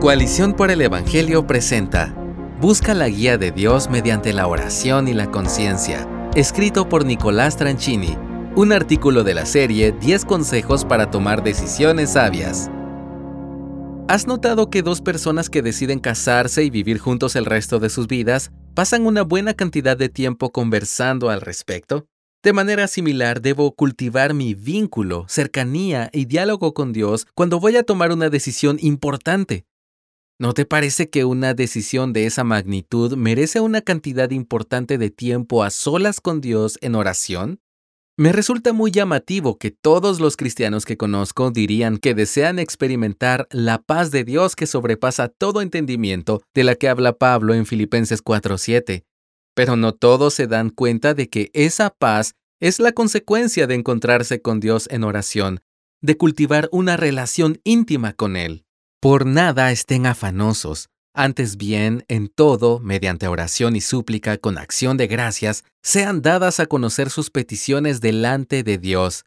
[0.00, 2.14] Coalición por el Evangelio presenta
[2.60, 8.16] Busca la guía de Dios mediante la oración y la conciencia, escrito por Nicolás Tranchini,
[8.54, 12.70] un artículo de la serie 10 consejos para tomar decisiones sabias.
[14.06, 18.06] ¿Has notado que dos personas que deciden casarse y vivir juntos el resto de sus
[18.06, 22.06] vidas pasan una buena cantidad de tiempo conversando al respecto?
[22.44, 27.82] De manera similar, debo cultivar mi vínculo, cercanía y diálogo con Dios cuando voy a
[27.82, 29.64] tomar una decisión importante.
[30.40, 35.64] ¿No te parece que una decisión de esa magnitud merece una cantidad importante de tiempo
[35.64, 37.60] a solas con Dios en oración?
[38.16, 43.78] Me resulta muy llamativo que todos los cristianos que conozco dirían que desean experimentar la
[43.78, 49.02] paz de Dios que sobrepasa todo entendimiento de la que habla Pablo en Filipenses 4:7.
[49.54, 54.40] Pero no todos se dan cuenta de que esa paz es la consecuencia de encontrarse
[54.40, 55.62] con Dios en oración,
[56.00, 58.67] de cultivar una relación íntima con Él.
[59.00, 65.06] Por nada estén afanosos, antes bien, en todo, mediante oración y súplica con acción de
[65.06, 69.24] gracias, sean dadas a conocer sus peticiones delante de Dios.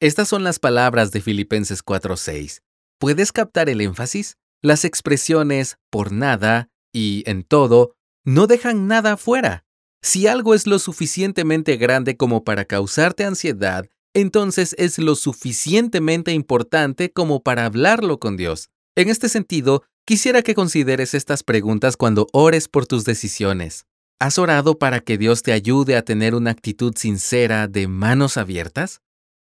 [0.00, 2.62] Estas son las palabras de Filipenses 4:6.
[3.00, 4.36] ¿Puedes captar el énfasis?
[4.62, 9.64] Las expresiones por nada y en todo no dejan nada fuera.
[10.02, 17.12] Si algo es lo suficientemente grande como para causarte ansiedad, entonces es lo suficientemente importante
[17.12, 18.70] como para hablarlo con Dios.
[18.96, 23.86] En este sentido, quisiera que consideres estas preguntas cuando ores por tus decisiones.
[24.20, 29.00] ¿Has orado para que Dios te ayude a tener una actitud sincera de manos abiertas?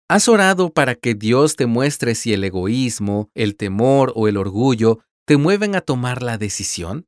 [0.09, 4.99] ¿Has orado para que Dios te muestre si el egoísmo, el temor o el orgullo
[5.25, 7.07] te mueven a tomar la decisión?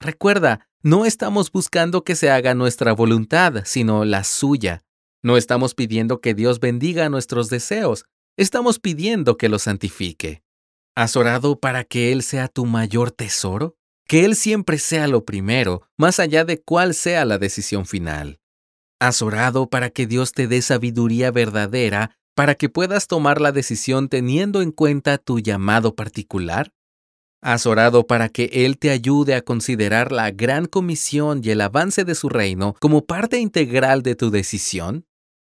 [0.00, 4.84] Recuerda, no estamos buscando que se haga nuestra voluntad, sino la suya.
[5.22, 8.04] No estamos pidiendo que Dios bendiga nuestros deseos,
[8.36, 10.43] estamos pidiendo que los santifique.
[10.96, 13.76] ¿Has orado para que Él sea tu mayor tesoro?
[14.06, 18.38] Que Él siempre sea lo primero, más allá de cuál sea la decisión final.
[19.00, 24.08] ¿Has orado para que Dios te dé sabiduría verdadera para que puedas tomar la decisión
[24.08, 26.72] teniendo en cuenta tu llamado particular?
[27.42, 32.04] ¿Has orado para que Él te ayude a considerar la gran comisión y el avance
[32.04, 35.06] de su reino como parte integral de tu decisión?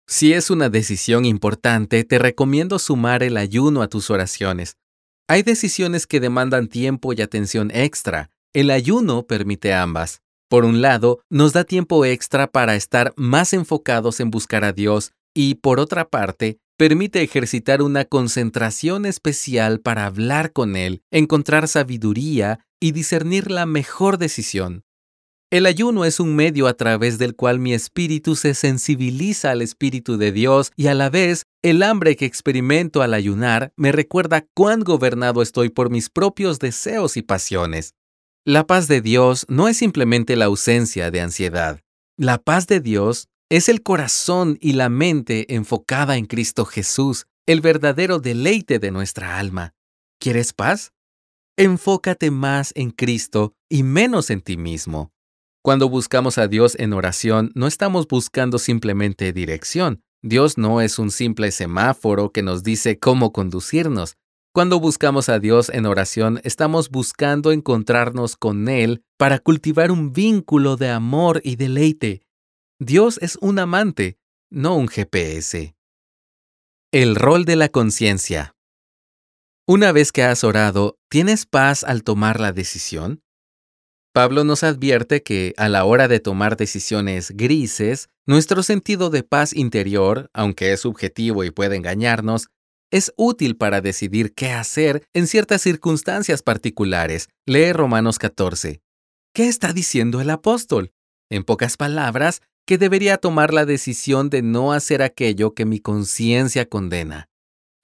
[0.06, 4.76] Si es una decisión importante, te recomiendo sumar el ayuno a tus oraciones,
[5.30, 8.32] hay decisiones que demandan tiempo y atención extra.
[8.52, 10.22] El ayuno permite ambas.
[10.48, 15.12] Por un lado, nos da tiempo extra para estar más enfocados en buscar a Dios
[15.32, 22.66] y, por otra parte, permite ejercitar una concentración especial para hablar con Él, encontrar sabiduría
[22.80, 24.82] y discernir la mejor decisión.
[25.52, 30.16] El ayuno es un medio a través del cual mi espíritu se sensibiliza al Espíritu
[30.16, 34.82] de Dios y a la vez el hambre que experimento al ayunar me recuerda cuán
[34.82, 37.94] gobernado estoy por mis propios deseos y pasiones.
[38.46, 41.80] La paz de Dios no es simplemente la ausencia de ansiedad.
[42.16, 47.60] La paz de Dios es el corazón y la mente enfocada en Cristo Jesús, el
[47.60, 49.74] verdadero deleite de nuestra alma.
[50.20, 50.92] ¿Quieres paz?
[51.56, 55.10] Enfócate más en Cristo y menos en ti mismo.
[55.62, 60.02] Cuando buscamos a Dios en oración, no estamos buscando simplemente dirección.
[60.22, 64.16] Dios no es un simple semáforo que nos dice cómo conducirnos.
[64.54, 70.78] Cuando buscamos a Dios en oración, estamos buscando encontrarnos con Él para cultivar un vínculo
[70.78, 72.22] de amor y deleite.
[72.78, 74.16] Dios es un amante,
[74.50, 75.74] no un GPS.
[76.90, 78.54] El rol de la conciencia.
[79.68, 83.22] Una vez que has orado, ¿tienes paz al tomar la decisión?
[84.12, 89.54] Pablo nos advierte que a la hora de tomar decisiones grises, nuestro sentido de paz
[89.54, 92.48] interior, aunque es subjetivo y puede engañarnos,
[92.90, 97.28] es útil para decidir qué hacer en ciertas circunstancias particulares.
[97.46, 98.80] Lee Romanos 14.
[99.32, 100.90] ¿Qué está diciendo el apóstol?
[101.30, 106.68] En pocas palabras, que debería tomar la decisión de no hacer aquello que mi conciencia
[106.68, 107.28] condena.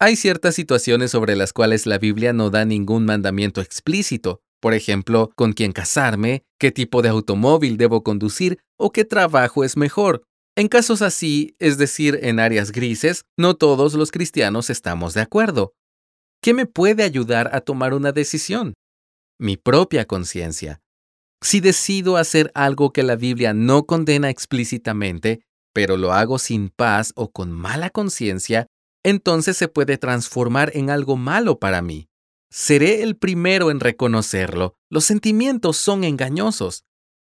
[0.01, 5.31] Hay ciertas situaciones sobre las cuales la Biblia no da ningún mandamiento explícito, por ejemplo,
[5.37, 10.23] con quién casarme, qué tipo de automóvil debo conducir o qué trabajo es mejor.
[10.57, 15.75] En casos así, es decir, en áreas grises, no todos los cristianos estamos de acuerdo.
[16.43, 18.75] ¿Qué me puede ayudar a tomar una decisión?
[19.39, 20.81] Mi propia conciencia.
[21.43, 25.43] Si decido hacer algo que la Biblia no condena explícitamente,
[25.75, 28.67] pero lo hago sin paz o con mala conciencia,
[29.05, 32.09] entonces se puede transformar en algo malo para mí.
[32.51, 34.77] Seré el primero en reconocerlo.
[34.89, 36.85] Los sentimientos son engañosos.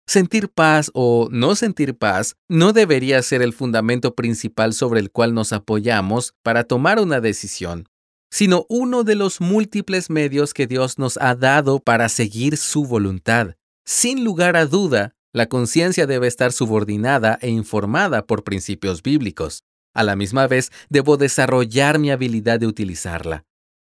[0.06, 5.34] Sentir paz o no sentir paz no debería ser el fundamento principal sobre el cual
[5.34, 7.88] nos apoyamos para tomar una decisión.
[8.30, 13.54] sino uno de los múltiples medios que Dios nos ha dado para seguir su voluntad.
[13.84, 19.62] Sin lugar a duda, la conciencia debe estar subordinada e informada por principios bíblicos.
[19.94, 23.44] A la misma vez, debo desarrollar mi habilidad de utilizarla.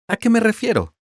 [0.08, 0.95] ¿A qué me refiero?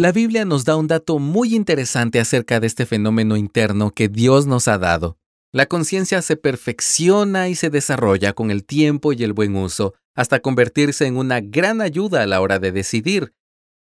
[0.00, 4.46] La Biblia nos da un dato muy interesante acerca de este fenómeno interno que Dios
[4.46, 5.18] nos ha dado.
[5.52, 10.40] La conciencia se perfecciona y se desarrolla con el tiempo y el buen uso, hasta
[10.40, 13.34] convertirse en una gran ayuda a la hora de decidir.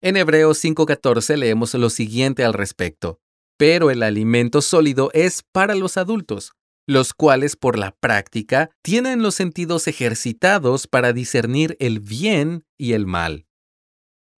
[0.02, 3.20] En Hebreos 5:14 leemos lo siguiente al respecto.
[3.56, 6.50] Pero el alimento sólido es para los adultos,
[6.88, 13.06] los cuales por la práctica tienen los sentidos ejercitados para discernir el bien y el
[13.06, 13.47] mal.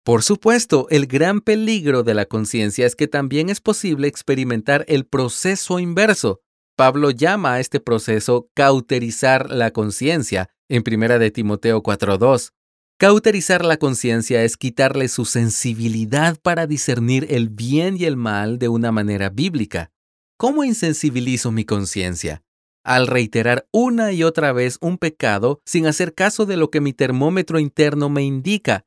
[0.03, 5.05] Por supuesto, el gran peligro de la conciencia es que también es posible experimentar el
[5.05, 6.41] proceso inverso.
[6.75, 12.51] Pablo llama a este proceso cauterizar la conciencia en 1 de Timoteo 4.2.
[12.97, 18.69] Cauterizar la conciencia es quitarle su sensibilidad para discernir el bien y el mal de
[18.69, 19.91] una manera bíblica.
[20.37, 22.43] ¿Cómo insensibilizo mi conciencia?
[22.83, 26.93] Al reiterar una y otra vez un pecado sin hacer caso de lo que mi
[26.93, 28.85] termómetro interno me indica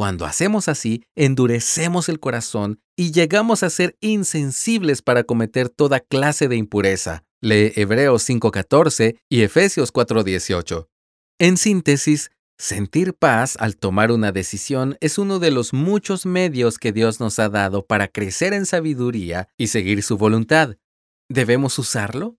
[0.00, 6.48] cuando hacemos así, endurecemos el corazón y llegamos a ser insensibles para cometer toda clase
[6.48, 7.22] de impureza.
[7.42, 10.88] Lee Hebreos 5.14 y Efesios 4.18.
[11.38, 16.92] En síntesis, sentir paz al tomar una decisión es uno de los muchos medios que
[16.92, 20.76] Dios nos ha dado para crecer en sabiduría y seguir su voluntad.
[21.28, 22.38] ¿Debemos usarlo?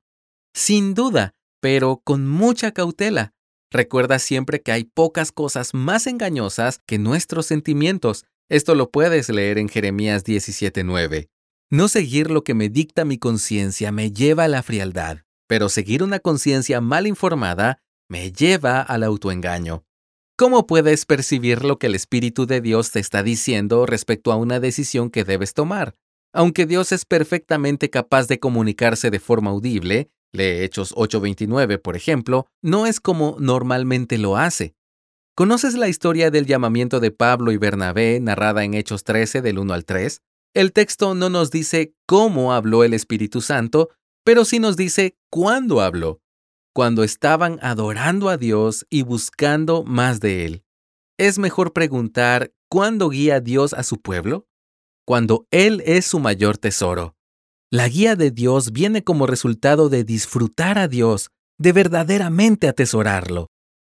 [0.56, 3.36] Sin duda, pero con mucha cautela,
[3.72, 8.26] Recuerda siempre que hay pocas cosas más engañosas que nuestros sentimientos.
[8.50, 11.30] Esto lo puedes leer en Jeremías 17:9.
[11.70, 16.04] No seguir lo que me dicta mi conciencia me lleva a la frialdad, pero seguir
[16.04, 17.80] una conciencia mal informada
[18.10, 19.86] me lleva al autoengaño.
[20.38, 24.60] ¿Cómo puedes percibir lo que el Espíritu de Dios te está diciendo respecto a una
[24.60, 25.96] decisión que debes tomar?
[26.34, 32.48] Aunque Dios es perfectamente capaz de comunicarse de forma audible, lee Hechos 8:29, por ejemplo,
[32.62, 34.76] no es como normalmente lo hace.
[35.36, 39.74] ¿Conoces la historia del llamamiento de Pablo y Bernabé narrada en Hechos 13 del 1
[39.74, 40.22] al 3?
[40.54, 43.90] El texto no nos dice cómo habló el Espíritu Santo,
[44.26, 46.22] pero sí nos dice cuándo habló,
[46.74, 50.64] cuando estaban adorando a Dios y buscando más de Él.
[51.18, 54.48] Es mejor preguntar cuándo guía Dios a su pueblo,
[55.06, 57.16] cuando Él es su mayor tesoro.
[57.74, 63.48] La guía de Dios viene como resultado de disfrutar a Dios, de verdaderamente atesorarlo.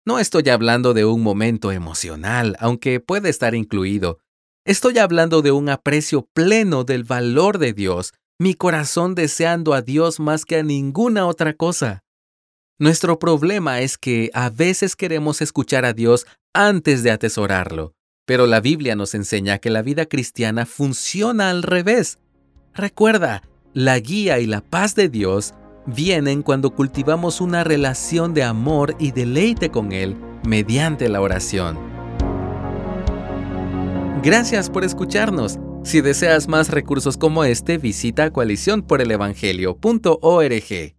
[0.06, 4.20] No estoy hablando de un momento emocional, aunque puede estar incluido.
[4.64, 10.20] Estoy hablando de un aprecio pleno del valor de Dios, mi corazón deseando a Dios
[10.20, 12.04] más que a ninguna otra cosa.
[12.78, 17.92] Nuestro problema es que a veces queremos escuchar a Dios antes de atesorarlo,
[18.24, 22.18] pero la Biblia nos enseña que la vida cristiana funciona al revés.
[22.72, 23.42] Recuerda,
[23.74, 25.54] la guía y la paz de Dios
[25.84, 30.16] vienen cuando cultivamos una relación de amor y deleite con Él
[30.46, 31.76] mediante la oración.
[34.22, 35.58] Gracias por escucharnos.
[35.82, 40.93] Si deseas más recursos como este, visita coaliciónporelevangelio.org.